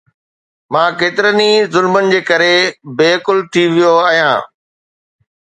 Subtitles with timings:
[0.71, 2.55] مان ڪيترن ئي ظلمن جي ڪري
[2.97, 4.39] بي عقل ٿي ويو آهيان